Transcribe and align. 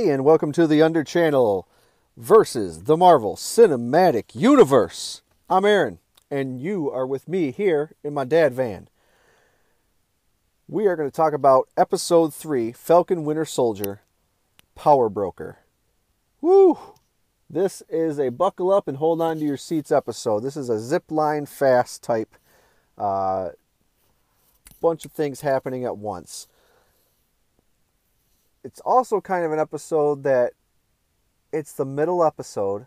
everybody, 0.00 0.14
and 0.14 0.24
welcome 0.24 0.50
to 0.50 0.66
the 0.66 0.80
Under 0.80 1.04
Channel 1.04 1.68
versus 2.16 2.84
the 2.84 2.96
Marvel 2.96 3.36
Cinematic 3.36 4.34
Universe. 4.34 5.20
I'm 5.50 5.66
Aaron, 5.66 5.98
and 6.30 6.58
you 6.58 6.90
are 6.90 7.06
with 7.06 7.28
me 7.28 7.50
here 7.50 7.92
in 8.02 8.14
my 8.14 8.24
dad 8.24 8.54
van. 8.54 8.88
We 10.66 10.86
are 10.86 10.96
going 10.96 11.10
to 11.10 11.14
talk 11.14 11.34
about 11.34 11.68
Episode 11.76 12.32
3 12.32 12.72
Falcon 12.72 13.24
Winter 13.24 13.44
Soldier 13.44 14.00
Power 14.74 15.10
Broker. 15.10 15.58
Woo! 16.40 16.78
This 17.50 17.82
is 17.90 18.18
a 18.18 18.30
buckle 18.30 18.72
up 18.72 18.88
and 18.88 18.96
hold 18.96 19.20
on 19.20 19.38
to 19.38 19.44
your 19.44 19.58
seats 19.58 19.92
episode. 19.92 20.40
This 20.40 20.56
is 20.56 20.70
a 20.70 20.80
zip 20.80 21.10
line 21.10 21.44
fast 21.44 22.02
type 22.02 22.36
uh, 22.96 23.50
bunch 24.80 25.04
of 25.04 25.12
things 25.12 25.42
happening 25.42 25.84
at 25.84 25.98
once 25.98 26.48
it's 28.64 28.80
also 28.80 29.20
kind 29.20 29.44
of 29.44 29.52
an 29.52 29.58
episode 29.58 30.22
that 30.24 30.52
it's 31.52 31.72
the 31.72 31.84
middle 31.84 32.24
episode. 32.24 32.86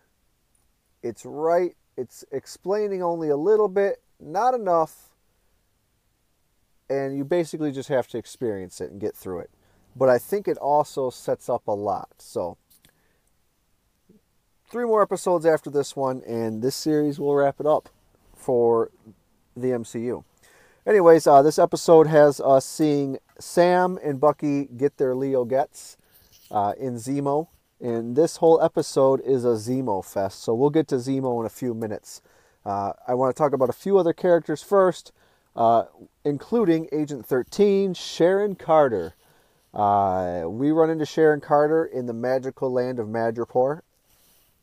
It's 1.01 1.25
right, 1.25 1.75
it's 1.97 2.23
explaining 2.31 3.03
only 3.03 3.29
a 3.29 3.35
little 3.35 3.67
bit, 3.67 4.01
not 4.19 4.53
enough, 4.53 5.09
and 6.89 7.17
you 7.17 7.23
basically 7.25 7.71
just 7.71 7.89
have 7.89 8.07
to 8.09 8.17
experience 8.17 8.79
it 8.79 8.91
and 8.91 9.01
get 9.01 9.15
through 9.15 9.39
it. 9.39 9.49
But 9.95 10.09
I 10.09 10.17
think 10.17 10.47
it 10.47 10.57
also 10.57 11.09
sets 11.09 11.49
up 11.49 11.67
a 11.67 11.71
lot. 11.71 12.09
So, 12.17 12.57
three 14.69 14.85
more 14.85 15.01
episodes 15.01 15.45
after 15.45 15.69
this 15.69 15.95
one, 15.95 16.21
and 16.25 16.61
this 16.61 16.75
series 16.75 17.19
will 17.19 17.35
wrap 17.35 17.59
it 17.59 17.65
up 17.65 17.89
for 18.35 18.91
the 19.55 19.67
MCU. 19.67 20.23
Anyways, 20.86 21.28
uh, 21.28 21.42
this 21.42 21.58
episode 21.58 22.08
has 22.08 22.42
us 22.42 22.66
seeing 22.66 23.17
Sam 23.39 23.98
and 24.03 24.20
Bucky 24.20 24.66
get 24.66 24.98
their 24.98 25.16
Leo 25.16 25.45
gets 25.45 25.95
uh, 26.52 26.73
in 26.78 26.95
Zemo. 26.95 27.48
And 27.80 28.17
this 28.17 28.38
whole 28.38 28.62
episode 28.62 29.22
is 29.22 29.45
a 29.45 29.56
Zemo 29.56 30.04
fest. 30.04 30.44
So 30.44 30.54
we'll 30.54 30.70
get 30.70 30.89
to 30.89 30.95
Zemo 30.95 31.39
in 31.39 31.45
a 31.45 31.50
few 31.50 31.73
minutes. 31.73 32.22
Uh, 32.66 32.92
I 33.08 33.14
want 33.14 33.34
to 33.34 33.38
talk 33.38 33.54
about 33.54 33.70
a 33.70 33.73
few 33.73 33.98
other 33.98 34.11
characters 34.11 34.61
first, 34.61 35.14
uh, 35.56 35.86
including 36.26 36.89
Agent 36.92 37.26
13, 37.26 37.94
Sharon 37.94 38.56
Carter. 38.56 39.14
Uh, 39.73 40.44
we 40.48 40.72
run 40.72 40.89
into 40.89 41.06
Sharon 41.06 41.39
Carter 41.39 41.86
in 41.86 42.08
the 42.08 42.14
magical 42.14 42.70
land 42.70 43.00
of 43.00 43.08
Madripoor. 43.08 43.81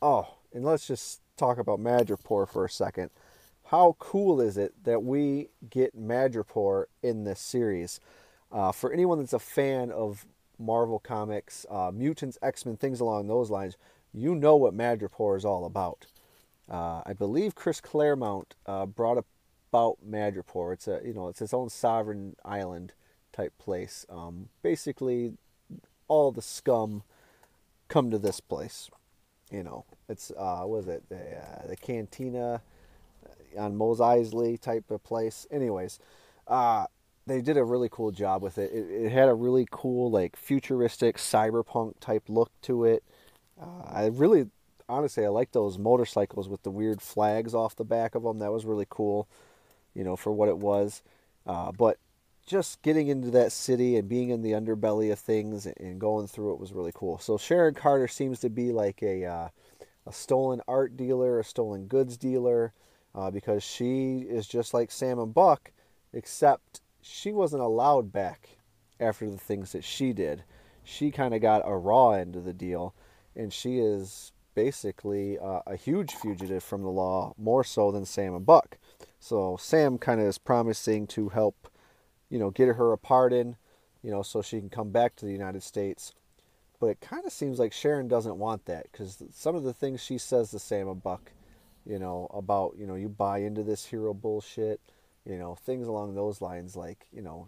Oh, 0.03 0.35
and 0.53 0.63
let's 0.63 0.85
just 0.85 1.19
talk 1.35 1.57
about 1.57 1.79
Madripoor 1.79 2.47
for 2.47 2.63
a 2.63 2.69
second 2.69 3.09
how 3.71 3.95
cool 3.99 4.41
is 4.41 4.57
it 4.57 4.73
that 4.83 5.01
we 5.01 5.47
get 5.69 5.97
Madripoor 5.97 6.85
in 7.01 7.23
this 7.23 7.39
series? 7.39 8.01
Uh, 8.51 8.73
for 8.73 8.91
anyone 8.91 9.17
that's 9.17 9.31
a 9.31 9.39
fan 9.39 9.91
of 9.91 10.25
Marvel 10.59 10.99
Comics, 10.99 11.65
uh, 11.69 11.89
mutants, 11.93 12.37
X 12.41 12.65
Men, 12.65 12.75
things 12.75 12.99
along 12.99 13.27
those 13.27 13.49
lines, 13.49 13.77
you 14.13 14.35
know 14.35 14.57
what 14.57 14.75
Madripoor 14.75 15.37
is 15.37 15.45
all 15.45 15.63
about. 15.63 16.07
Uh, 16.69 17.01
I 17.05 17.13
believe 17.17 17.55
Chris 17.55 17.79
Claremont 17.79 18.55
uh, 18.65 18.85
brought 18.85 19.23
about 19.71 19.99
Madripoor. 20.05 20.73
It's 20.73 20.89
a 20.89 20.99
you 21.05 21.13
know 21.13 21.29
it's 21.29 21.41
its 21.41 21.53
own 21.53 21.69
sovereign 21.69 22.35
island 22.43 22.91
type 23.31 23.57
place. 23.57 24.05
Um, 24.09 24.49
basically, 24.61 25.31
all 26.09 26.33
the 26.33 26.41
scum 26.41 27.03
come 27.87 28.11
to 28.11 28.19
this 28.19 28.41
place. 28.41 28.89
You 29.49 29.63
know, 29.63 29.85
it's 30.09 30.29
uh, 30.37 30.63
what 30.63 30.79
is 30.79 30.87
it 30.89 31.07
the 31.07 31.37
uh, 31.37 31.67
the 31.69 31.77
cantina 31.77 32.61
on 33.57 33.75
Mos 33.75 33.99
Eisley 33.99 34.59
type 34.59 34.89
of 34.91 35.03
place. 35.03 35.47
Anyways, 35.51 35.99
uh, 36.47 36.85
they 37.27 37.41
did 37.41 37.57
a 37.57 37.63
really 37.63 37.89
cool 37.89 38.11
job 38.11 38.41
with 38.41 38.57
it. 38.57 38.71
it. 38.71 39.05
it. 39.05 39.11
had 39.11 39.29
a 39.29 39.33
really 39.33 39.67
cool, 39.69 40.09
like 40.09 40.35
futuristic 40.35 41.17
cyberpunk 41.17 41.93
type 41.99 42.23
look 42.27 42.51
to 42.63 42.85
it. 42.85 43.03
Uh, 43.61 43.83
I 43.85 44.05
really, 44.07 44.47
honestly, 44.89 45.25
I 45.25 45.29
like 45.29 45.51
those 45.51 45.77
motorcycles 45.77 46.49
with 46.49 46.63
the 46.63 46.71
weird 46.71 47.01
flags 47.01 47.53
off 47.53 47.75
the 47.75 47.85
back 47.85 48.15
of 48.15 48.23
them. 48.23 48.39
That 48.39 48.51
was 48.51 48.65
really 48.65 48.87
cool, 48.89 49.27
you 49.93 50.03
know, 50.03 50.15
for 50.15 50.31
what 50.31 50.49
it 50.49 50.57
was. 50.57 51.03
Uh, 51.45 51.71
but 51.71 51.97
just 52.45 52.81
getting 52.81 53.07
into 53.07 53.31
that 53.31 53.51
city 53.51 53.95
and 53.95 54.09
being 54.09 54.29
in 54.29 54.41
the 54.41 54.51
underbelly 54.51 55.11
of 55.11 55.19
things 55.19 55.65
and 55.65 55.99
going 55.99 56.27
through 56.27 56.53
it 56.53 56.59
was 56.59 56.73
really 56.73 56.91
cool. 56.93 57.19
So 57.19 57.37
Sharon 57.37 57.75
Carter 57.75 58.07
seems 58.07 58.39
to 58.39 58.49
be 58.49 58.71
like 58.71 59.01
a 59.03 59.25
uh, 59.25 59.49
a 60.05 60.11
stolen 60.11 60.61
art 60.67 60.97
dealer, 60.97 61.39
a 61.39 61.43
stolen 61.43 61.85
goods 61.85 62.17
dealer 62.17 62.73
uh, 63.13 63.31
because 63.31 63.63
she 63.63 64.19
is 64.19 64.47
just 64.47 64.73
like 64.73 64.91
Sam 64.91 65.19
and 65.19 65.33
Buck, 65.33 65.71
except 66.13 66.81
she 67.01 67.31
wasn't 67.31 67.63
allowed 67.63 68.11
back 68.11 68.57
after 68.99 69.29
the 69.29 69.37
things 69.37 69.71
that 69.71 69.83
she 69.83 70.13
did. 70.13 70.43
She 70.83 71.11
kind 71.11 71.33
of 71.33 71.41
got 71.41 71.63
a 71.65 71.75
raw 71.75 72.11
end 72.11 72.35
of 72.35 72.45
the 72.45 72.53
deal, 72.53 72.93
and 73.35 73.51
she 73.51 73.79
is 73.79 74.31
basically 74.55 75.37
uh, 75.39 75.61
a 75.65 75.75
huge 75.75 76.13
fugitive 76.13 76.63
from 76.63 76.81
the 76.83 76.89
law, 76.89 77.33
more 77.37 77.63
so 77.63 77.91
than 77.91 78.05
Sam 78.05 78.35
and 78.35 78.45
Buck. 78.45 78.77
So 79.19 79.57
Sam 79.59 79.97
kind 79.97 80.19
of 80.19 80.27
is 80.27 80.37
promising 80.37 81.07
to 81.07 81.29
help, 81.29 81.69
you 82.29 82.39
know, 82.39 82.49
get 82.49 82.75
her 82.75 82.91
a 82.91 82.97
pardon, 82.97 83.57
you 84.01 84.11
know, 84.11 84.23
so 84.23 84.41
she 84.41 84.59
can 84.59 84.69
come 84.69 84.89
back 84.89 85.15
to 85.17 85.25
the 85.25 85.31
United 85.31 85.63
States. 85.63 86.13
But 86.79 86.87
it 86.87 87.01
kind 87.01 87.25
of 87.25 87.31
seems 87.31 87.59
like 87.59 87.73
Sharon 87.73 88.07
doesn't 88.07 88.37
want 88.37 88.65
that 88.65 88.87
because 88.91 89.21
some 89.31 89.55
of 89.55 89.63
the 89.63 89.73
things 89.73 90.03
she 90.03 90.17
says 90.17 90.49
to 90.51 90.59
Sam 90.59 90.87
and 90.87 91.01
Buck 91.01 91.31
you 91.85 91.99
know, 91.99 92.27
about, 92.33 92.75
you 92.77 92.85
know, 92.85 92.95
you 92.95 93.09
buy 93.09 93.39
into 93.39 93.63
this 93.63 93.85
hero 93.85 94.13
bullshit, 94.13 94.79
you 95.25 95.37
know, 95.37 95.55
things 95.55 95.87
along 95.87 96.15
those 96.15 96.41
lines, 96.41 96.75
like, 96.75 97.07
you 97.11 97.21
know, 97.21 97.47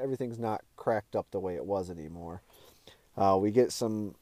everything's 0.00 0.38
not 0.38 0.62
cracked 0.76 1.14
up 1.16 1.26
the 1.30 1.40
way 1.40 1.54
it 1.54 1.64
was 1.64 1.90
anymore. 1.90 2.42
Uh, 3.16 3.38
we 3.40 3.50
get 3.50 3.72
some 3.72 4.14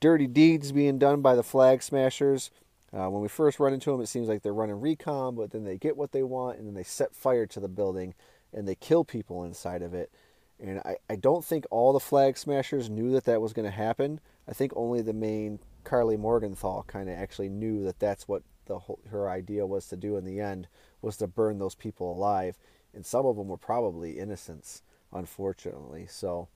dirty 0.00 0.26
deeds 0.26 0.72
being 0.72 0.98
done 0.98 1.20
by 1.20 1.34
the 1.34 1.42
flag 1.42 1.82
smashers. 1.82 2.50
Uh, 2.92 3.08
when 3.08 3.20
we 3.20 3.28
first 3.28 3.60
run 3.60 3.74
into 3.74 3.90
them, 3.90 4.00
it 4.00 4.06
seems 4.06 4.28
like 4.28 4.42
they're 4.42 4.54
running 4.54 4.80
recon, 4.80 5.34
but 5.34 5.50
then 5.50 5.64
they 5.64 5.76
get 5.76 5.96
what 5.96 6.12
they 6.12 6.22
want 6.22 6.58
and 6.58 6.66
then 6.66 6.74
they 6.74 6.82
set 6.82 7.14
fire 7.14 7.46
to 7.46 7.60
the 7.60 7.68
building 7.68 8.14
and 8.52 8.66
they 8.66 8.74
kill 8.74 9.04
people 9.04 9.44
inside 9.44 9.82
of 9.82 9.92
it. 9.92 10.10
And 10.58 10.80
I, 10.80 10.96
I 11.08 11.16
don't 11.16 11.44
think 11.44 11.66
all 11.70 11.92
the 11.92 12.00
flag 12.00 12.36
smashers 12.36 12.90
knew 12.90 13.12
that 13.12 13.24
that 13.24 13.40
was 13.40 13.52
going 13.52 13.66
to 13.66 13.76
happen. 13.76 14.20
I 14.48 14.52
think 14.52 14.72
only 14.74 15.02
the 15.02 15.12
main 15.12 15.60
Karli 15.84 16.16
Morgenthau 16.16 16.82
kind 16.86 17.08
of 17.08 17.16
actually 17.16 17.48
knew 17.48 17.84
that 17.84 18.00
that's 18.00 18.26
what 18.26 18.42
the 18.68 18.78
whole, 18.78 19.00
her 19.10 19.28
idea 19.28 19.66
was 19.66 19.88
to 19.88 19.96
do 19.96 20.16
in 20.16 20.24
the 20.24 20.40
end 20.40 20.68
was 21.02 21.16
to 21.18 21.26
burn 21.26 21.58
those 21.58 21.74
people 21.74 22.12
alive, 22.12 22.58
and 22.94 23.04
some 23.04 23.26
of 23.26 23.36
them 23.36 23.48
were 23.48 23.56
probably 23.56 24.18
innocents, 24.18 24.82
unfortunately. 25.12 26.06
So 26.08 26.48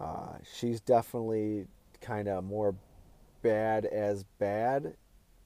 uh, 0.00 0.38
she's 0.56 0.80
definitely 0.80 1.66
kind 2.00 2.28
of 2.28 2.44
more 2.44 2.74
bad 3.42 3.84
as 3.84 4.24
bad, 4.38 4.94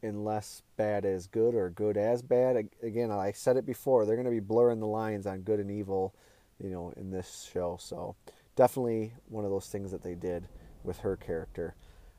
and 0.03 0.25
less 0.25 0.63
bad 0.77 1.05
as 1.05 1.27
good 1.27 1.55
or 1.55 1.71
good 1.71 1.97
as 1.97 2.23
bad. 2.23 2.69
Again, 2.83 3.11
I 3.11 3.33
said 3.33 3.57
it 3.57 3.67
before; 3.67 4.07
they're 4.07 4.17
going 4.17 4.25
to 4.27 4.31
be 4.31 4.41
blurring 4.41 4.81
the 4.81 4.87
lines 4.87 5.27
on 5.27 5.41
good 5.41 5.59
and 5.59 5.71
evil, 5.71 6.15
you 6.63 6.71
know, 6.71 6.93
in 6.97 7.11
this 7.11 7.49
show. 7.53 7.77
So 7.81 8.15
definitely 8.55 9.13
one 9.29 9.45
of 9.45 9.51
those 9.51 9.67
things 9.67 9.91
that 9.91 10.03
they 10.03 10.15
did 10.15 10.49
with 10.85 10.99
her 10.99 11.17
character. 11.17 11.75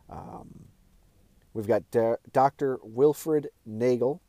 Um, 0.09 0.66
We've 1.53 1.67
got 1.67 1.83
Dr. 2.31 2.79
Wilfred 2.83 3.49
Nagel. 3.65 4.21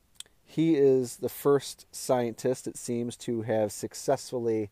He 0.44 0.74
is 0.74 1.16
the 1.16 1.28
first 1.28 1.86
scientist, 1.92 2.66
it 2.66 2.76
seems, 2.76 3.16
to 3.18 3.42
have 3.42 3.70
successfully 3.70 4.70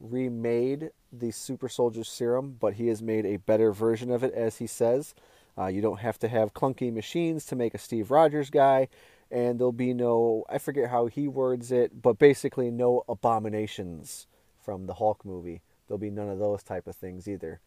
remade 0.00 0.90
the 1.12 1.30
super 1.30 1.68
soldier 1.68 2.02
serum, 2.02 2.56
but 2.58 2.74
he 2.74 2.88
has 2.88 3.02
made 3.02 3.24
a 3.24 3.36
better 3.36 3.72
version 3.72 4.10
of 4.10 4.24
it, 4.24 4.34
as 4.34 4.58
he 4.58 4.66
says. 4.66 5.14
Uh, 5.56 5.66
you 5.66 5.80
don't 5.80 6.00
have 6.00 6.18
to 6.18 6.28
have 6.28 6.54
clunky 6.54 6.92
machines 6.92 7.44
to 7.46 7.56
make 7.56 7.74
a 7.74 7.78
Steve 7.78 8.10
Rogers 8.10 8.50
guy, 8.50 8.88
and 9.30 9.58
there'll 9.58 9.70
be 9.70 9.94
no, 9.94 10.44
I 10.48 10.58
forget 10.58 10.90
how 10.90 11.06
he 11.06 11.28
words 11.28 11.70
it, 11.70 12.02
but 12.02 12.18
basically 12.18 12.70
no 12.70 13.04
abominations 13.08 14.26
from 14.60 14.86
the 14.86 14.94
Hulk 14.94 15.24
movie. 15.24 15.62
There'll 15.86 15.98
be 15.98 16.10
none 16.10 16.28
of 16.28 16.38
those 16.38 16.62
type 16.62 16.86
of 16.86 16.96
things 16.96 17.28
either. 17.28 17.60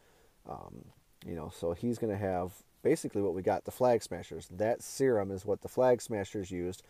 Um, 0.49 0.85
you 1.25 1.35
know, 1.35 1.51
so 1.55 1.73
he's 1.73 1.97
going 1.97 2.11
to 2.11 2.19
have 2.19 2.51
basically 2.85 3.23
what 3.23 3.33
we 3.33 3.41
got 3.41 3.65
the 3.65 3.71
Flag 3.71 4.03
Smashers. 4.03 4.47
That 4.51 4.83
serum 4.83 5.31
is 5.31 5.43
what 5.43 5.61
the 5.61 5.67
Flag 5.67 6.03
Smashers 6.03 6.51
used. 6.51 6.83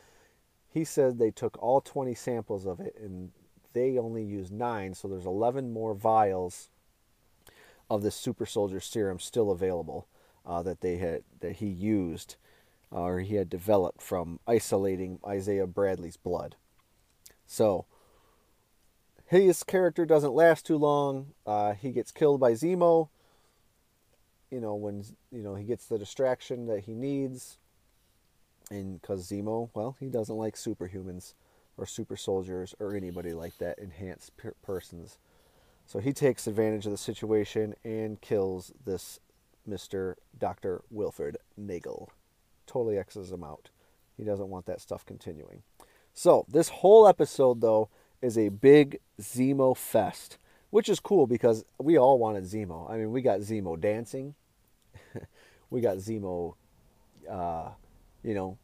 He 0.68 0.84
said 0.84 1.18
they 1.18 1.32
took 1.32 1.58
all 1.64 1.80
20 1.80 2.14
samples 2.14 2.66
of 2.66 2.82
it 2.82 2.98
and 3.02 3.32
they 3.72 3.98
only 3.98 4.22
used 4.22 4.52
nine, 4.52 4.94
so 4.94 5.08
there's 5.08 5.26
11 5.26 5.72
more 5.72 5.94
vials 5.94 6.70
of 7.90 8.04
this 8.04 8.16
super 8.16 8.46
soldier 8.46 8.82
serum 8.82 9.20
still 9.20 9.52
available 9.52 10.06
uh, 10.46 10.62
that 10.64 10.82
they 10.82 10.98
had 10.98 11.24
that 11.40 11.54
he 11.54 11.68
used 11.68 12.36
uh, 12.92 13.00
or 13.00 13.20
he 13.22 13.36
had 13.36 13.50
developed 13.50 14.02
from 14.02 14.42
isolating 14.46 15.20
Isaiah 15.26 15.66
Bradley's 15.66 16.18
blood. 16.18 16.58
So 17.48 17.86
his 19.28 19.64
character 19.64 20.06
doesn't 20.06 20.34
last 20.34 20.66
too 20.66 20.78
long. 20.78 21.28
Uh, 21.46 21.72
he 21.72 21.94
gets 21.94 22.12
killed 22.12 22.42
by 22.42 22.52
Zemo 22.52 23.08
you 24.52 24.60
know, 24.60 24.76
when 24.76 25.04
you 25.32 25.42
know 25.42 25.56
he 25.56 25.66
gets 25.66 25.88
the 25.88 25.98
distraction 25.98 26.68
that 26.68 26.82
he 26.82 26.94
needs, 26.94 27.58
and 28.70 29.02
because 29.02 29.30
Zemo, 29.30 29.70
well, 29.74 29.96
he 30.00 30.08
doesn't 30.08 30.36
like 30.36 30.56
superhumans 30.56 31.34
or 31.78 31.86
super 31.86 32.16
soldiers 32.16 32.74
or 32.80 32.96
anybody 32.96 33.34
like 33.34 33.58
that, 33.58 33.80
enhanced 33.80 34.32
persons. 34.64 35.18
So 35.86 36.00
he 36.00 36.14
takes 36.14 36.48
advantage 36.48 36.86
of 36.86 36.92
the 36.92 36.98
situation 36.98 37.76
and 37.84 38.20
kills 38.22 38.72
this 38.86 39.20
Mr. 39.70 40.16
Dr. 40.38 40.84
Wilfred 40.90 41.38
Nagel. 41.58 42.10
Totally 42.66 42.98
X's 42.98 43.32
him 43.32 43.44
out. 43.44 43.70
He 44.18 44.24
doesn't 44.24 44.50
want 44.50 44.66
that 44.66 44.82
stuff 44.82 45.06
continuing. 45.06 45.64
So, 46.14 46.46
this 46.48 46.70
whole 46.70 47.08
episode, 47.08 47.60
though, 47.60 47.90
is 48.22 48.38
a 48.38 48.50
big 48.50 49.00
Zemo 49.20 49.76
fest, 49.76 50.38
which 50.76 50.90
is 50.90 51.00
cool 51.00 51.26
because 51.26 51.64
we 51.78 51.98
all 51.98 52.20
wanted 52.20 52.44
Zemo. 52.44 52.92
I 52.92 52.98
mean, 52.98 53.14
we 53.14 53.22
got 53.22 53.40
Zemo 53.40 53.80
dancing, 53.80 54.36
we 55.70 55.80
got 55.80 56.00
Zemo, 56.00 56.56
uh, 57.32 57.70
you 58.26 58.34
know, 58.34 58.58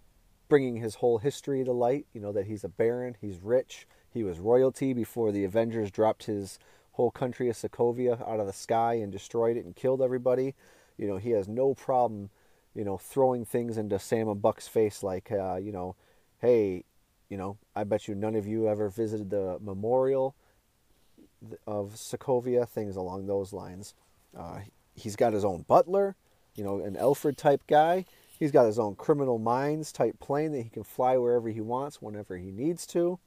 bringing 0.49 0.75
his 0.75 0.95
whole 0.95 1.19
history 1.19 1.63
to 1.63 1.71
light. 1.71 2.05
You 2.13 2.19
know, 2.19 2.33
that 2.33 2.47
he's 2.47 2.65
a 2.65 2.67
baron, 2.67 3.15
he's 3.21 3.39
rich, 3.41 3.87
he 4.13 4.25
was 4.25 4.39
royalty 4.39 4.91
before 4.91 5.31
the 5.31 5.45
Avengers 5.45 5.89
dropped 5.89 6.25
his 6.25 6.59
whole 6.91 7.11
country 7.11 7.47
of 7.47 7.55
Sokovia 7.55 8.21
out 8.29 8.41
of 8.41 8.45
the 8.45 8.51
sky 8.51 8.95
and 8.95 9.09
destroyed 9.09 9.55
it 9.55 9.63
and 9.63 9.73
killed 9.73 10.01
everybody. 10.01 10.53
You 10.97 11.07
know, 11.07 11.15
he 11.15 11.29
has 11.29 11.47
no 11.47 11.73
problem, 11.75 12.29
you 12.75 12.83
know, 12.83 12.97
throwing 12.97 13.45
things 13.45 13.77
into 13.77 13.97
Sam 13.99 14.27
and 14.27 14.41
Buck's 14.41 14.67
face 14.67 15.01
like, 15.01 15.31
uh, 15.31 15.55
you 15.55 15.71
know, 15.71 15.95
hey, 16.41 16.83
you 17.29 17.37
know, 17.37 17.57
I 17.73 17.85
bet 17.85 18.09
you 18.09 18.15
none 18.15 18.35
of 18.35 18.45
you 18.45 18.67
ever 18.67 18.89
visited 18.89 19.29
the 19.29 19.59
memorial 19.61 20.35
of 21.65 21.93
Sokovia, 21.95 22.67
things 22.67 22.95
along 22.95 23.27
those 23.27 23.53
lines. 23.53 23.93
Uh, 24.37 24.59
he's 24.95 25.15
got 25.15 25.33
his 25.33 25.45
own 25.45 25.63
butler, 25.67 26.15
you 26.55 26.63
know, 26.63 26.79
an 26.79 26.95
Alfred 26.97 27.37
type 27.37 27.61
guy. 27.67 28.05
He's 28.39 28.51
got 28.51 28.65
his 28.65 28.79
own 28.79 28.95
criminal 28.95 29.37
minds 29.37 29.91
type 29.91 30.19
plane 30.19 30.51
that 30.53 30.63
he 30.63 30.69
can 30.69 30.83
fly 30.83 31.17
wherever 31.17 31.49
he 31.49 31.61
wants, 31.61 32.01
whenever 32.01 32.37
he 32.37 32.51
needs 32.51 32.85
to. 32.87 33.19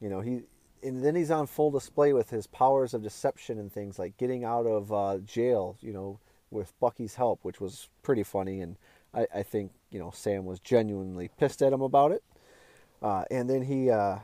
You 0.00 0.08
know, 0.08 0.20
he 0.20 0.42
and 0.82 1.04
then 1.04 1.14
he's 1.14 1.30
on 1.30 1.46
full 1.46 1.70
display 1.70 2.12
with 2.12 2.30
his 2.30 2.46
powers 2.46 2.94
of 2.94 3.02
deception 3.02 3.58
and 3.58 3.72
things 3.72 3.98
like 3.98 4.16
getting 4.16 4.44
out 4.44 4.66
of 4.66 4.92
uh, 4.92 5.18
jail. 5.24 5.76
You 5.80 5.92
know, 5.92 6.20
with 6.50 6.78
Bucky's 6.78 7.14
help, 7.14 7.40
which 7.42 7.60
was 7.60 7.88
pretty 8.02 8.22
funny, 8.22 8.60
and 8.60 8.76
I, 9.14 9.26
I 9.34 9.42
think 9.42 9.72
you 9.90 9.98
know 9.98 10.10
Sam 10.10 10.44
was 10.44 10.60
genuinely 10.60 11.30
pissed 11.38 11.62
at 11.62 11.72
him 11.72 11.82
about 11.82 12.12
it. 12.12 12.22
Uh, 13.00 13.24
and 13.30 13.48
then 13.48 13.62
he, 13.62 13.90
uh, 13.90 14.18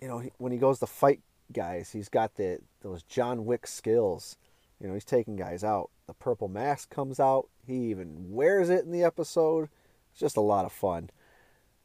you 0.00 0.08
know, 0.08 0.20
he, 0.20 0.30
when 0.38 0.52
he 0.52 0.58
goes 0.58 0.78
to 0.78 0.86
fight 0.86 1.20
guys, 1.52 1.90
he's 1.92 2.08
got 2.08 2.34
the 2.36 2.58
those 2.80 3.02
John 3.02 3.44
Wick 3.44 3.66
skills. 3.66 4.36
You 4.80 4.86
know, 4.86 4.94
he's 4.94 5.04
taking 5.04 5.36
guys 5.36 5.64
out. 5.64 5.90
The 6.06 6.14
purple 6.14 6.48
mask 6.48 6.90
comes 6.90 7.18
out. 7.18 7.48
He 7.66 7.90
even 7.90 8.30
wears 8.30 8.70
it 8.70 8.84
in 8.84 8.92
the 8.92 9.02
episode. 9.02 9.68
It's 10.12 10.20
just 10.20 10.36
a 10.36 10.40
lot 10.40 10.64
of 10.64 10.72
fun. 10.72 11.10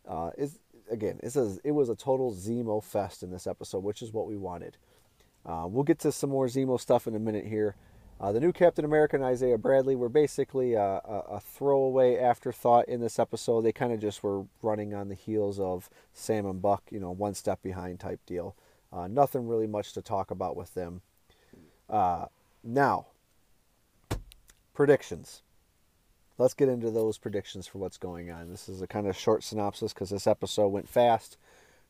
Uh, 0.07 0.29
it's, 0.37 0.59
again, 0.91 1.19
it's 1.23 1.35
a, 1.35 1.57
it 1.63 1.71
was 1.71 1.89
a 1.89 1.95
total 1.95 2.33
Zemo 2.33 2.83
fest 2.83 3.23
in 3.23 3.31
this 3.31 3.47
episode, 3.47 3.83
which 3.83 4.01
is 4.01 4.13
what 4.13 4.27
we 4.27 4.37
wanted. 4.37 4.77
Uh, 5.45 5.65
we'll 5.67 5.83
get 5.83 5.99
to 5.99 6.11
some 6.11 6.29
more 6.29 6.45
Zemo 6.45 6.79
stuff 6.79 7.07
in 7.07 7.15
a 7.15 7.19
minute 7.19 7.47
here. 7.47 7.75
Uh, 8.19 8.31
the 8.31 8.39
new 8.39 8.53
Captain 8.53 8.85
America 8.85 9.15
and 9.15 9.25
Isaiah 9.25 9.57
Bradley 9.57 9.95
were 9.95 10.07
basically 10.07 10.75
a, 10.75 11.01
a, 11.03 11.23
a 11.31 11.39
throwaway 11.39 12.17
afterthought 12.17 12.87
in 12.87 13.01
this 13.01 13.19
episode. 13.19 13.61
They 13.61 13.73
kind 13.73 13.91
of 13.91 13.99
just 13.99 14.23
were 14.23 14.45
running 14.61 14.93
on 14.93 15.09
the 15.09 15.15
heels 15.15 15.59
of 15.59 15.89
Sam 16.13 16.45
and 16.45 16.61
Buck, 16.61 16.83
you 16.91 16.99
know, 16.99 17.11
one 17.11 17.33
step 17.33 17.61
behind 17.61 17.99
type 17.99 18.21
deal. 18.25 18.55
Uh, 18.93 19.07
nothing 19.07 19.47
really 19.47 19.67
much 19.67 19.93
to 19.93 20.01
talk 20.01 20.29
about 20.29 20.55
with 20.55 20.73
them. 20.75 21.01
Uh, 21.89 22.25
now, 22.63 23.07
predictions. 24.73 25.41
Let's 26.37 26.53
get 26.53 26.69
into 26.69 26.91
those 26.91 27.17
predictions 27.17 27.67
for 27.67 27.79
what's 27.79 27.97
going 27.97 28.29
on. 28.31 28.49
This 28.49 28.69
is 28.69 28.81
a 28.81 28.87
kind 28.87 29.07
of 29.07 29.17
short 29.17 29.43
synopsis 29.43 29.93
because 29.93 30.09
this 30.09 30.27
episode 30.27 30.69
went 30.69 30.89
fast. 30.89 31.37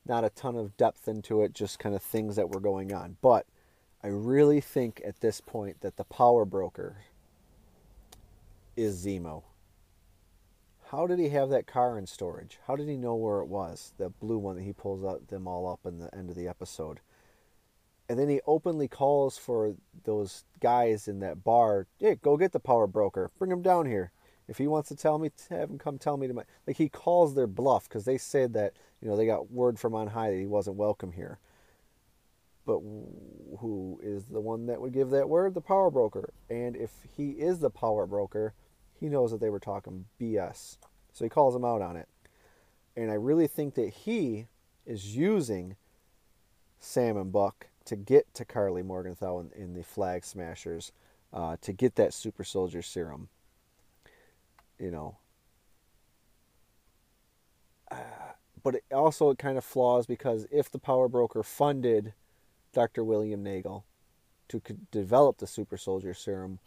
Not 0.05 0.25
a 0.25 0.29
ton 0.29 0.55
of 0.55 0.75
depth 0.75 1.07
into 1.07 1.43
it, 1.43 1.53
just 1.53 1.79
kind 1.79 1.95
of 1.95 2.01
things 2.01 2.35
that 2.35 2.49
were 2.49 2.59
going 2.59 2.93
on. 2.93 3.17
But 3.21 3.45
I 4.03 4.07
really 4.07 4.59
think 4.59 5.01
at 5.05 5.21
this 5.21 5.39
point 5.39 5.79
that 5.81 5.95
the 5.95 6.03
power 6.03 6.43
broker 6.43 6.97
is 8.75 9.05
Zemo. 9.05 9.43
How 10.93 11.07
did 11.07 11.17
he 11.17 11.29
have 11.29 11.49
that 11.49 11.65
car 11.65 11.97
in 11.97 12.05
storage? 12.05 12.59
How 12.67 12.75
did 12.75 12.87
he 12.87 12.97
know 12.97 13.15
where 13.15 13.39
it 13.39 13.47
was? 13.47 13.93
That 13.97 14.19
blue 14.19 14.37
one 14.37 14.57
that 14.57 14.61
he 14.61 14.73
pulls 14.73 15.03
out 15.03 15.27
them 15.27 15.47
all 15.47 15.67
up 15.67 15.79
in 15.87 15.97
the 15.97 16.13
end 16.15 16.29
of 16.29 16.35
the 16.35 16.47
episode. 16.47 16.99
And 18.07 18.19
then 18.19 18.29
he 18.29 18.41
openly 18.45 18.87
calls 18.87 19.35
for 19.35 19.73
those 20.03 20.43
guys 20.59 21.07
in 21.07 21.19
that 21.21 21.43
bar, 21.43 21.87
hey, 21.97 22.19
go 22.21 22.37
get 22.37 22.51
the 22.51 22.59
power 22.59 22.85
broker. 22.85 23.31
Bring 23.39 23.49
him 23.49 23.63
down 23.63 23.87
here. 23.87 24.11
If 24.47 24.59
he 24.59 24.67
wants 24.67 24.87
to 24.89 24.95
tell 24.95 25.17
me, 25.17 25.31
have 25.49 25.71
him 25.71 25.79
come 25.79 25.97
tell 25.97 26.15
me 26.15 26.27
to 26.27 26.33
my. 26.35 26.43
Like 26.67 26.77
he 26.77 26.89
calls 26.89 27.33
their 27.33 27.47
bluff 27.47 27.89
because 27.89 28.05
they 28.05 28.19
said 28.19 28.53
that, 28.53 28.73
you 29.01 29.07
know, 29.07 29.17
they 29.17 29.25
got 29.25 29.49
word 29.49 29.79
from 29.79 29.95
on 29.95 30.09
high 30.09 30.29
that 30.29 30.37
he 30.37 30.45
wasn't 30.45 30.75
welcome 30.75 31.13
here. 31.13 31.39
But 32.67 32.81
who 33.61 33.99
is 34.03 34.25
the 34.25 34.41
one 34.41 34.67
that 34.67 34.79
would 34.79 34.93
give 34.93 35.09
that 35.09 35.27
word? 35.27 35.55
The 35.55 35.61
power 35.61 35.89
broker. 35.89 36.33
And 36.51 36.75
if 36.75 36.91
he 37.17 37.31
is 37.31 37.57
the 37.57 37.71
power 37.71 38.05
broker, 38.05 38.53
he 38.99 39.09
knows 39.09 39.31
that 39.31 39.39
they 39.39 39.49
were 39.49 39.59
talking 39.59 40.05
BS. 40.19 40.77
So 41.11 41.25
he 41.25 41.29
calls 41.29 41.53
them 41.53 41.65
out 41.65 41.81
on 41.81 41.95
it. 41.95 42.07
And 42.95 43.11
I 43.11 43.15
really 43.15 43.47
think 43.47 43.75
that 43.75 43.89
he 43.89 44.47
is 44.85 45.15
using 45.15 45.75
Sam 46.79 47.17
and 47.17 47.31
Buck 47.31 47.67
to 47.85 47.95
get 47.95 48.33
to 48.35 48.45
Karli 48.45 48.83
Morgenthau 48.83 49.39
in, 49.39 49.51
in 49.55 49.73
the 49.73 49.83
Flag 49.83 50.25
Smashers 50.25 50.91
uh, 51.31 51.57
to 51.61 51.73
get 51.73 51.95
that 51.95 52.13
super 52.13 52.43
soldier 52.43 52.81
serum. 52.81 53.29
You 54.79 54.91
know. 54.91 55.17
Uh, 57.91 57.95
but 58.63 58.75
it 58.75 58.83
also 58.91 59.29
it 59.29 59.37
kind 59.37 59.57
of 59.57 59.63
flaws 59.63 60.05
because 60.05 60.47
if 60.51 60.71
the 60.71 60.79
power 60.79 61.07
broker 61.07 61.43
funded 61.43 62.13
Dr. 62.73 63.03
William 63.03 63.43
Nagel 63.43 63.85
to 64.47 64.61
develop 64.91 65.37
the 65.37 65.47
super 65.47 65.77
soldier 65.77 66.13
serum, 66.13 66.59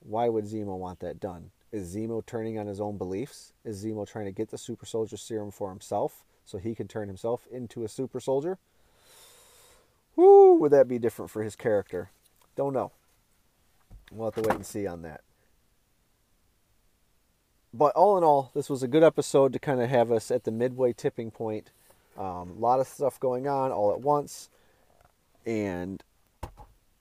why 0.00 0.28
would 0.28 0.44
Zemo 0.44 0.78
want 0.78 1.00
that 1.00 1.20
done? 1.20 1.50
Is 1.70 1.94
Zemo 1.94 2.24
turning 2.24 2.58
on 2.58 2.66
his 2.66 2.80
own 2.80 2.96
beliefs? 2.96 3.52
Is 3.64 3.84
Zemo 3.84 4.06
trying 4.06 4.24
to 4.24 4.32
get 4.32 4.50
the 4.50 4.58
super 4.58 4.86
soldier 4.86 5.16
serum 5.16 5.50
for 5.50 5.70
himself 5.70 6.24
so 6.44 6.58
he 6.58 6.74
can 6.74 6.88
turn 6.88 7.08
himself 7.08 7.46
into 7.50 7.84
a 7.84 7.88
super 7.88 8.20
soldier? 8.20 8.58
Woo, 10.16 10.54
would 10.54 10.72
that 10.72 10.88
be 10.88 10.98
different 10.98 11.30
for 11.30 11.42
his 11.42 11.56
character? 11.56 12.10
Don't 12.56 12.72
know. 12.72 12.92
We'll 14.10 14.28
have 14.30 14.42
to 14.42 14.48
wait 14.48 14.56
and 14.56 14.66
see 14.66 14.86
on 14.86 15.02
that. 15.02 15.20
But 17.74 17.94
all 17.94 18.16
in 18.16 18.24
all, 18.24 18.50
this 18.54 18.70
was 18.70 18.82
a 18.82 18.88
good 18.88 19.04
episode 19.04 19.52
to 19.52 19.58
kind 19.58 19.82
of 19.82 19.90
have 19.90 20.10
us 20.10 20.30
at 20.30 20.44
the 20.44 20.50
midway 20.50 20.94
tipping 20.94 21.30
point. 21.30 21.70
Um, 22.16 22.50
a 22.56 22.58
lot 22.58 22.80
of 22.80 22.88
stuff 22.88 23.20
going 23.20 23.46
on 23.46 23.70
all 23.70 23.92
at 23.92 24.00
once 24.00 24.48
and 25.46 26.02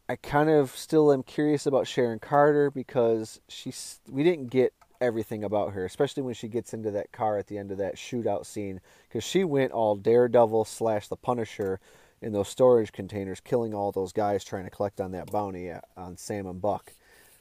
I 0.09 0.15
kind 0.15 0.49
of 0.49 0.71
still 0.75 1.11
am 1.11 1.23
curious 1.23 1.65
about 1.65 1.87
Sharon 1.87 2.19
Carter 2.19 2.71
because 2.71 3.41
she's 3.49 3.99
we 4.09 4.23
didn't 4.23 4.47
get 4.47 4.73
everything 5.01 5.43
about 5.43 5.73
her, 5.73 5.85
especially 5.85 6.23
when 6.23 6.33
she 6.33 6.47
gets 6.47 6.73
into 6.73 6.91
that 6.91 7.11
car 7.11 7.37
at 7.37 7.47
the 7.47 7.57
end 7.57 7.71
of 7.71 7.77
that 7.77 7.95
shootout 7.97 8.45
scene, 8.45 8.79
because 9.07 9.23
she 9.23 9.43
went 9.43 9.71
all 9.71 9.95
Daredevil 9.95 10.65
slash 10.65 11.07
the 11.07 11.17
Punisher 11.17 11.79
in 12.21 12.31
those 12.31 12.47
storage 12.47 12.91
containers, 12.91 13.39
killing 13.39 13.73
all 13.73 13.91
those 13.91 14.13
guys 14.13 14.43
trying 14.43 14.63
to 14.63 14.71
collect 14.71 14.99
on 14.99 15.11
that 15.11 15.31
bounty 15.31 15.71
on 15.95 16.17
Sam 16.17 16.47
and 16.47 16.61
Buck, 16.61 16.93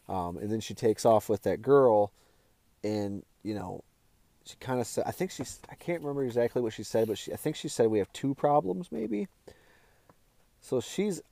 um, 0.09 0.37
and 0.37 0.51
then 0.51 0.61
she 0.61 0.75
takes 0.75 1.07
off 1.07 1.29
with 1.29 1.43
that 1.45 1.63
girl, 1.63 2.11
and 2.85 3.23
you 3.43 3.55
know, 3.55 3.85
she 4.45 4.57
kind 4.57 4.81
of 4.81 4.87
said, 4.87 5.05
I 5.07 5.13
think 5.13 5.31
she's, 5.31 5.61
I 5.71 5.77
can't 5.77 6.03
remember 6.03 6.25
exactly 6.25 6.61
what 6.61 6.73
she 6.73 6.83
said, 6.83 7.09
but 7.09 7.17
she, 7.17 7.33
I 7.33 7.37
think 7.37 7.57
she 7.57 7.69
said 7.69 7.87
we 7.87 7.99
have 7.99 8.13
two 8.13 8.35
problems 8.35 8.91
maybe. 8.91 9.29
So 10.61 10.81
she's 10.81 11.23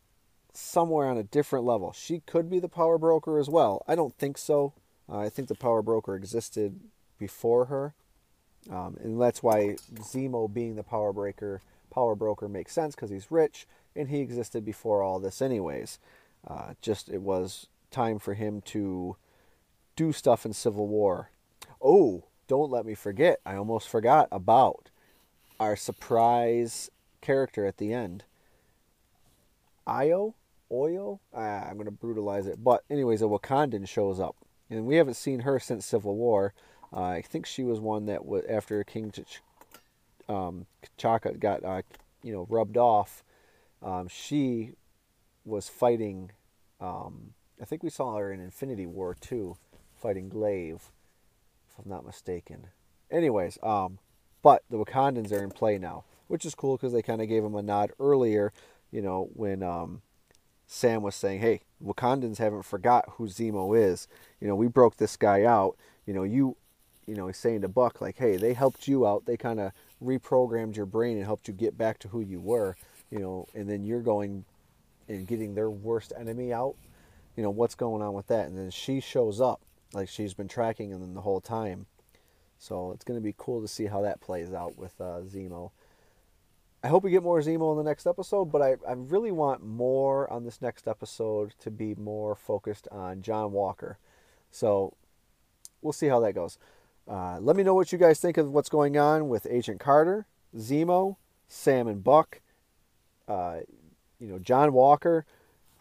somewhere 0.57 1.09
on 1.09 1.19
a 1.19 1.23
different 1.23 1.65
level. 1.65 1.93
She 1.93 2.21
could 2.21 2.49
be 2.49 2.59
the 2.59 2.69
power 2.69 2.99
broker 2.99 3.39
as 3.39 3.49
well. 3.49 3.85
I 3.87 3.95
don't 3.95 4.17
think 4.17 4.39
so. 4.39 4.73
Uh, 5.09 5.19
I 5.19 5.29
think 5.29 5.49
the 5.49 5.55
power 5.55 5.83
broker 5.83 6.15
existed 6.15 6.81
before 7.19 7.67
her, 7.67 7.95
um, 8.71 8.97
and 9.03 9.21
that's 9.21 9.43
why 9.43 9.77
Zemo 9.95 10.53
being 10.53 10.77
the 10.77 10.83
power 10.83 11.13
breaker, 11.13 11.61
power 11.91 12.15
broker 12.15 12.49
makes 12.49 12.73
sense 12.73 12.95
because 12.95 13.11
he's 13.11 13.31
rich 13.31 13.67
and 13.95 14.09
he 14.09 14.21
existed 14.21 14.65
before 14.65 15.03
all 15.03 15.19
this, 15.21 15.43
anyways. 15.43 15.99
Uh, 16.47 16.75
just 16.81 17.09
it 17.09 17.21
was 17.21 17.67
time 17.91 18.19
for 18.19 18.35
him 18.35 18.61
to 18.63 19.17
do 19.97 20.13
stuff 20.13 20.45
in 20.45 20.53
Civil 20.53 20.89
War. 20.89 21.31
Oh, 21.83 22.25
don't 22.49 22.71
let 22.71 22.85
me 22.85 22.95
forget. 22.95 23.41
I 23.47 23.55
almost 23.57 23.89
forgot 23.89 24.29
about 24.33 24.91
our 25.61 25.77
surprise 25.77 26.91
character 27.21 27.65
at 27.67 27.79
the 27.79 27.93
end. 27.93 28.25
Io, 29.87 30.35
Oyo. 30.75 31.21
Ah, 31.33 31.69
I'm 31.69 31.77
gonna 31.79 31.91
brutalize 31.91 32.47
it. 32.47 32.63
But 32.63 32.83
anyways, 32.91 33.23
a 33.23 33.27
Wakandan 33.27 33.89
shows 33.89 34.19
up, 34.19 34.37
and 34.69 34.87
we 34.87 34.97
haven't 34.97 35.15
seen 35.15 35.41
her 35.41 35.59
since 35.59 35.87
Civil 35.87 36.17
War. 36.17 36.53
Uh, 36.93 37.03
I 37.03 37.23
think 37.23 37.47
she 37.47 37.63
was 37.63 37.81
one 37.81 38.07
that 38.07 38.25
was 38.25 38.45
after 38.49 38.83
King 38.85 39.13
Ch- 39.13 39.43
um, 40.29 40.67
Chaka 40.97 41.35
got 41.35 41.65
uh, 41.65 41.83
you 42.23 42.33
know 42.33 42.47
rubbed 42.49 42.77
off. 42.77 43.23
Um, 43.83 44.09
she 44.09 44.73
was 45.45 45.69
fighting. 45.69 46.33
Um, 46.81 47.35
I 47.61 47.65
think 47.65 47.83
we 47.83 47.91
saw 47.91 48.17
her 48.17 48.33
in 48.33 48.41
Infinity 48.41 48.87
War 48.87 49.15
too, 49.15 49.57
fighting 49.95 50.29
Glaive, 50.29 50.91
if 51.71 51.79
I'm 51.79 51.89
not 51.89 52.05
mistaken. 52.05 52.69
Anyways, 53.11 53.59
um, 53.63 53.99
but 54.43 54.65
the 54.71 54.77
Wakandans 54.77 55.33
are 55.33 55.43
in 55.43 55.51
play 55.51 55.79
now, 55.79 56.05
which 56.27 56.45
is 56.45 56.55
cool 56.55 56.77
because 56.77 56.93
they 56.93 57.03
kind 57.03 57.23
of 57.23 57.29
gave 57.29 57.45
them 57.45 57.55
a 57.55 57.63
nod 57.63 57.93
earlier 58.01 58.53
you 58.95 59.03
know, 59.03 59.29
when 59.35 59.61
um, 59.65 60.03
Sam 60.67 61.03
was 61.03 61.15
saying, 61.15 61.41
"Hey, 61.41 61.61
Wakandans 61.85 62.39
haven't 62.39 62.65
forgot 62.65 63.05
who 63.17 63.27
Zemo 63.27 63.79
is. 63.79 64.09
You 64.41 64.49
know, 64.49 64.57
we 64.57 64.69
broke 64.69 64.97
this 64.97 65.17
guy 65.17 65.45
out. 65.45 65.77
You 66.07 66.15
know, 66.15 66.23
you, 66.23 66.57
you 67.07 67.15
know, 67.15 67.27
he's 67.27 67.37
saying 67.37 67.61
to 67.63 67.69
Buck 67.69 68.01
like, 68.01 68.17
hey, 68.17 68.37
they 68.37 68.55
helped 68.55 68.89
you 68.89 69.07
out. 69.07 69.27
They 69.27 69.37
kind 69.37 69.61
of 69.61 69.73
reprogrammed 70.03 70.77
your 70.77 70.87
brain 70.87 71.17
and 71.17 71.27
helped 71.27 71.49
you 71.49 71.55
get 71.55 71.77
back 71.77 71.99
to 72.01 72.09
who 72.09 72.21
you 72.21 72.41
were. 72.41 72.77
You 73.11 73.19
know, 73.19 73.47
and 73.55 73.69
then 73.69 73.85
you're 73.85 74.01
going 74.01 74.45
and 75.09 75.27
getting 75.27 75.55
their 75.55 75.71
worst 75.71 76.13
enemy 76.19 76.53
out. 76.53 76.77
You 77.37 77.43
know, 77.43 77.51
what's 77.51 77.75
going 77.75 78.01
on 78.01 78.15
with 78.15 78.29
that? 78.29 78.47
And 78.47 78.57
then 78.57 78.71
she 78.71 79.01
shows 79.01 79.41
up 79.41 79.61
like 79.93 80.09
she's 80.09 80.35
been 80.35 80.49
tracking 80.49 80.91
them 80.91 81.15
the 81.15 81.21
whole 81.21 81.41
time. 81.41 81.87
So 82.59 82.93
it's 82.93 83.05
going 83.05 83.19
to 83.19 83.25
be 83.25 83.35
cool 83.37 83.61
to 83.61 83.69
see 83.69 83.87
how 83.87 84.01
that 84.03 84.21
plays 84.21 84.53
out 84.53 84.79
with 84.79 84.99
uh, 85.01 85.21
Zemo. 85.27 85.73
I 86.85 86.89
hope 86.89 87.03
we 87.03 87.11
get 87.11 87.23
more 87.23 87.41
Zemo 87.41 87.73
in 87.73 87.79
the 87.79 87.91
next 87.91 88.07
episode, 88.07 88.53
but 88.53 88.61
I, 88.61 88.77
I 88.87 88.93
really 88.93 89.33
want 89.33 89.65
more 89.65 90.31
on 90.31 90.45
this 90.45 90.61
next 90.61 90.87
episode 90.87 91.55
to 91.61 91.71
be 91.71 91.95
more 91.95 92.35
focused 92.35 92.89
on 92.93 93.23
John 93.23 93.53
Walker. 93.53 93.97
So 94.51 94.93
we'll 95.81 95.95
see 95.95 96.09
how 96.09 96.21
that 96.21 96.35
goes. 96.35 96.59
Uh, 97.09 97.39
let 97.41 97.57
me 97.57 97.63
know 97.63 97.73
what 97.73 97.91
you 97.91 97.97
guys 97.97 98.21
think 98.21 98.37
of 98.37 98.51
what's 98.51 98.69
going 98.69 98.99
on 98.99 99.31
with 99.31 99.47
Agent 99.49 99.81
Carter, 99.81 100.27
Zemo, 100.55 101.17
Sam 101.49 101.89
and 101.89 102.05
Buck, 102.05 102.43
uh, 103.29 103.61
you 104.21 104.29
know, 104.29 104.39
John 104.39 104.75
Walker, 104.75 105.25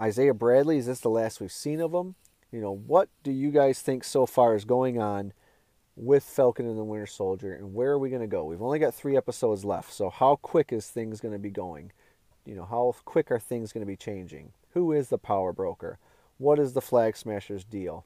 Isaiah 0.01 0.33
Bradley. 0.33 0.77
Is 0.77 0.85
this 0.85 1.01
the 1.01 1.09
last 1.09 1.41
we've 1.41 1.51
seen 1.51 1.81
of 1.81 1.93
him? 1.93 2.15
You 2.49 2.61
know, 2.61 2.71
what 2.71 3.09
do 3.23 3.31
you 3.31 3.51
guys 3.51 3.81
think 3.81 4.05
so 4.05 4.25
far 4.25 4.55
is 4.55 4.63
going 4.63 5.01
on 5.01 5.33
with 5.95 6.23
Falcon 6.23 6.67
and 6.67 6.77
the 6.77 6.83
Winter 6.83 7.05
Soldier, 7.05 7.53
and 7.53 7.73
where 7.73 7.91
are 7.91 7.99
we 7.99 8.09
going 8.09 8.21
to 8.21 8.27
go? 8.27 8.45
We've 8.45 8.61
only 8.61 8.79
got 8.79 8.93
three 8.93 9.15
episodes 9.15 9.63
left, 9.63 9.93
so 9.93 10.09
how 10.09 10.37
quick 10.37 10.73
is 10.73 10.87
things 10.87 11.21
going 11.21 11.33
to 11.33 11.39
be 11.39 11.51
going? 11.51 11.91
You 12.45 12.55
know, 12.55 12.65
how 12.65 12.95
quick 13.05 13.31
are 13.31 13.39
things 13.39 13.71
going 13.71 13.85
to 13.85 13.91
be 13.91 13.95
changing? 13.95 14.53
Who 14.71 14.91
is 14.91 15.09
the 15.09 15.17
power 15.17 15.53
broker? 15.53 15.99
What 16.37 16.59
is 16.59 16.73
the 16.73 16.81
Flag 16.81 17.15
Smashers 17.15 17.63
deal? 17.63 18.05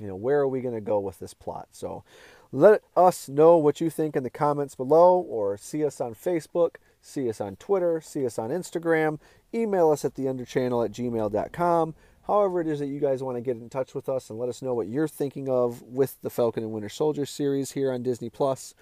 You 0.00 0.06
know, 0.06 0.16
where 0.16 0.40
are 0.40 0.48
we 0.48 0.60
going 0.60 0.74
to 0.74 0.80
go 0.80 0.98
with 0.98 1.18
this 1.18 1.34
plot? 1.34 1.68
So 1.72 2.02
let 2.50 2.82
us 2.96 3.28
know 3.28 3.56
what 3.58 3.80
you 3.80 3.90
think 3.90 4.16
in 4.16 4.22
the 4.22 4.30
comments 4.30 4.74
below, 4.74 5.18
or 5.18 5.56
see 5.58 5.84
us 5.84 6.00
on 6.00 6.14
Facebook, 6.14 6.76
see 7.02 7.28
us 7.28 7.40
on 7.40 7.56
Twitter, 7.56 8.00
see 8.00 8.24
us 8.24 8.38
on 8.38 8.50
Instagram, 8.50 9.18
email 9.52 9.90
us 9.90 10.04
at 10.04 10.14
theunderchannel 10.14 10.84
at 10.84 10.92
gmail.com 10.92 11.94
however 12.28 12.60
it 12.60 12.68
is 12.68 12.78
that 12.78 12.86
you 12.86 13.00
guys 13.00 13.22
want 13.22 13.36
to 13.36 13.40
get 13.40 13.56
in 13.56 13.68
touch 13.68 13.94
with 13.94 14.08
us 14.08 14.30
and 14.30 14.38
let 14.38 14.48
us 14.48 14.62
know 14.62 14.74
what 14.74 14.86
you're 14.86 15.08
thinking 15.08 15.48
of 15.48 15.82
with 15.82 16.20
the 16.22 16.30
Falcon 16.30 16.62
and 16.62 16.72
Winter 16.72 16.88
Soldier 16.88 17.26
series 17.26 17.72
here 17.72 17.90
on 17.90 18.04
Disney 18.04 18.30
Plus, 18.30 18.74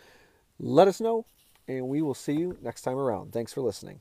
let 0.58 0.88
us 0.88 1.00
know, 1.00 1.24
and 1.66 1.88
we 1.88 2.02
will 2.02 2.14
see 2.14 2.34
you 2.34 2.58
next 2.60 2.82
time 2.82 2.98
around. 2.98 3.32
Thanks 3.32 3.54
for 3.54 3.62
listening. 3.62 4.00